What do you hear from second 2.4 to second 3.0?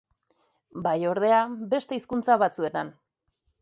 batzuetan.